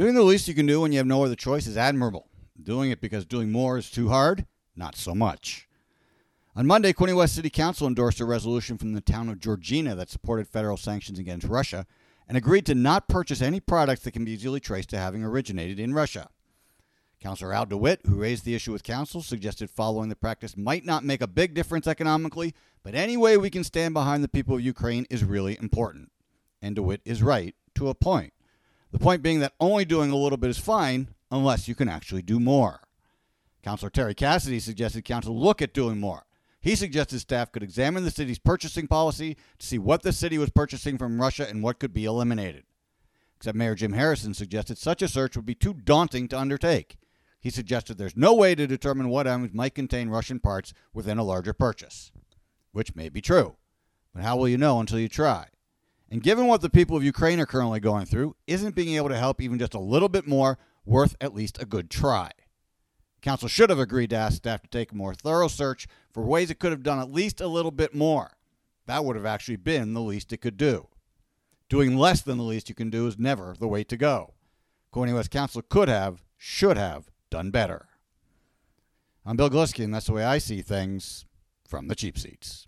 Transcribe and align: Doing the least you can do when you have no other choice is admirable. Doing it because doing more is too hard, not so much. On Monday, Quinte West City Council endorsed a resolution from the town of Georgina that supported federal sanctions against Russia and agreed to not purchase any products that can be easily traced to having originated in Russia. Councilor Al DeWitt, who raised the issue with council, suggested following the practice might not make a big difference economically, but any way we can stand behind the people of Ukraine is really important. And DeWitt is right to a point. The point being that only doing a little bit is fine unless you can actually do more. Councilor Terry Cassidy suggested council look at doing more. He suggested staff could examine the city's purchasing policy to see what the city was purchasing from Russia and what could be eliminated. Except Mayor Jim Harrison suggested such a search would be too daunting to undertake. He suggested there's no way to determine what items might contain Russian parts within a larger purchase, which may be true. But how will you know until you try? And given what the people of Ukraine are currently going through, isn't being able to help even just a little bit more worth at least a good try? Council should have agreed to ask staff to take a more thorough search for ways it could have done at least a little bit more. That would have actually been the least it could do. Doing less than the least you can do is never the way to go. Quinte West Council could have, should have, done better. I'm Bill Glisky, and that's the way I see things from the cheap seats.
Doing 0.00 0.14
the 0.14 0.22
least 0.22 0.48
you 0.48 0.54
can 0.54 0.64
do 0.64 0.80
when 0.80 0.92
you 0.92 0.96
have 0.96 1.06
no 1.06 1.22
other 1.24 1.34
choice 1.34 1.66
is 1.66 1.76
admirable. 1.76 2.26
Doing 2.58 2.90
it 2.90 3.02
because 3.02 3.26
doing 3.26 3.52
more 3.52 3.76
is 3.76 3.90
too 3.90 4.08
hard, 4.08 4.46
not 4.74 4.96
so 4.96 5.14
much. 5.14 5.68
On 6.56 6.66
Monday, 6.66 6.94
Quinte 6.94 7.14
West 7.14 7.34
City 7.34 7.50
Council 7.50 7.86
endorsed 7.86 8.18
a 8.18 8.24
resolution 8.24 8.78
from 8.78 8.94
the 8.94 9.02
town 9.02 9.28
of 9.28 9.40
Georgina 9.40 9.94
that 9.94 10.08
supported 10.08 10.48
federal 10.48 10.78
sanctions 10.78 11.18
against 11.18 11.46
Russia 11.46 11.84
and 12.26 12.38
agreed 12.38 12.64
to 12.64 12.74
not 12.74 13.08
purchase 13.08 13.42
any 13.42 13.60
products 13.60 14.00
that 14.04 14.12
can 14.12 14.24
be 14.24 14.30
easily 14.30 14.58
traced 14.58 14.88
to 14.88 14.96
having 14.96 15.22
originated 15.22 15.78
in 15.78 15.92
Russia. 15.92 16.30
Councilor 17.20 17.52
Al 17.52 17.66
DeWitt, 17.66 18.00
who 18.06 18.14
raised 18.14 18.46
the 18.46 18.54
issue 18.54 18.72
with 18.72 18.82
council, 18.82 19.20
suggested 19.20 19.68
following 19.68 20.08
the 20.08 20.16
practice 20.16 20.56
might 20.56 20.86
not 20.86 21.04
make 21.04 21.20
a 21.20 21.26
big 21.26 21.52
difference 21.52 21.86
economically, 21.86 22.54
but 22.82 22.94
any 22.94 23.18
way 23.18 23.36
we 23.36 23.50
can 23.50 23.64
stand 23.64 23.92
behind 23.92 24.24
the 24.24 24.28
people 24.28 24.54
of 24.54 24.62
Ukraine 24.62 25.06
is 25.10 25.24
really 25.24 25.58
important. 25.60 26.10
And 26.62 26.74
DeWitt 26.74 27.02
is 27.04 27.22
right 27.22 27.54
to 27.74 27.90
a 27.90 27.94
point. 27.94 28.32
The 28.92 28.98
point 28.98 29.22
being 29.22 29.40
that 29.40 29.54
only 29.60 29.84
doing 29.84 30.10
a 30.10 30.16
little 30.16 30.38
bit 30.38 30.50
is 30.50 30.58
fine 30.58 31.08
unless 31.30 31.68
you 31.68 31.74
can 31.74 31.88
actually 31.88 32.22
do 32.22 32.40
more. 32.40 32.80
Councilor 33.62 33.90
Terry 33.90 34.14
Cassidy 34.14 34.58
suggested 34.58 35.04
council 35.04 35.38
look 35.38 35.62
at 35.62 35.74
doing 35.74 36.00
more. 36.00 36.24
He 36.60 36.74
suggested 36.74 37.20
staff 37.20 37.52
could 37.52 37.62
examine 37.62 38.04
the 38.04 38.10
city's 38.10 38.38
purchasing 38.38 38.86
policy 38.86 39.36
to 39.58 39.66
see 39.66 39.78
what 39.78 40.02
the 40.02 40.12
city 40.12 40.38
was 40.38 40.50
purchasing 40.50 40.98
from 40.98 41.20
Russia 41.20 41.46
and 41.48 41.62
what 41.62 41.78
could 41.78 41.94
be 41.94 42.04
eliminated. 42.04 42.64
Except 43.36 43.56
Mayor 43.56 43.74
Jim 43.74 43.94
Harrison 43.94 44.34
suggested 44.34 44.76
such 44.76 45.00
a 45.00 45.08
search 45.08 45.36
would 45.36 45.46
be 45.46 45.54
too 45.54 45.72
daunting 45.72 46.28
to 46.28 46.38
undertake. 46.38 46.98
He 47.40 47.48
suggested 47.48 47.96
there's 47.96 48.16
no 48.16 48.34
way 48.34 48.54
to 48.54 48.66
determine 48.66 49.08
what 49.08 49.26
items 49.26 49.54
might 49.54 49.74
contain 49.74 50.10
Russian 50.10 50.40
parts 50.40 50.74
within 50.92 51.16
a 51.16 51.24
larger 51.24 51.54
purchase, 51.54 52.12
which 52.72 52.94
may 52.94 53.08
be 53.08 53.22
true. 53.22 53.56
But 54.12 54.22
how 54.22 54.36
will 54.36 54.48
you 54.48 54.58
know 54.58 54.78
until 54.78 54.98
you 54.98 55.08
try? 55.08 55.46
And 56.10 56.22
given 56.22 56.46
what 56.46 56.60
the 56.60 56.70
people 56.70 56.96
of 56.96 57.04
Ukraine 57.04 57.38
are 57.38 57.46
currently 57.46 57.78
going 57.78 58.06
through, 58.06 58.34
isn't 58.46 58.74
being 58.74 58.96
able 58.96 59.10
to 59.10 59.18
help 59.18 59.40
even 59.40 59.58
just 59.58 59.74
a 59.74 59.80
little 59.80 60.08
bit 60.08 60.26
more 60.26 60.58
worth 60.84 61.14
at 61.20 61.34
least 61.34 61.62
a 61.62 61.66
good 61.66 61.88
try? 61.88 62.32
Council 63.22 63.48
should 63.48 63.70
have 63.70 63.78
agreed 63.78 64.10
to 64.10 64.16
ask 64.16 64.36
staff 64.36 64.62
to 64.62 64.68
take 64.68 64.92
a 64.92 64.96
more 64.96 65.14
thorough 65.14 65.46
search 65.46 65.86
for 66.12 66.24
ways 66.24 66.50
it 66.50 66.58
could 66.58 66.72
have 66.72 66.82
done 66.82 66.98
at 66.98 67.12
least 67.12 67.40
a 67.40 67.46
little 67.46 67.70
bit 67.70 67.94
more. 67.94 68.32
That 68.86 69.04
would 69.04 69.14
have 69.14 69.26
actually 69.26 69.56
been 69.56 69.94
the 69.94 70.00
least 70.00 70.32
it 70.32 70.38
could 70.38 70.56
do. 70.56 70.88
Doing 71.68 71.96
less 71.96 72.22
than 72.22 72.38
the 72.38 72.44
least 72.44 72.68
you 72.68 72.74
can 72.74 72.90
do 72.90 73.06
is 73.06 73.18
never 73.18 73.54
the 73.58 73.68
way 73.68 73.84
to 73.84 73.96
go. 73.96 74.34
Quinte 74.92 75.14
West 75.14 75.30
Council 75.30 75.62
could 75.62 75.88
have, 75.88 76.24
should 76.36 76.76
have, 76.76 77.10
done 77.30 77.52
better. 77.52 77.86
I'm 79.24 79.36
Bill 79.36 79.50
Glisky, 79.50 79.84
and 79.84 79.94
that's 79.94 80.06
the 80.06 80.12
way 80.12 80.24
I 80.24 80.38
see 80.38 80.62
things 80.62 81.26
from 81.68 81.86
the 81.86 81.94
cheap 81.94 82.18
seats. 82.18 82.66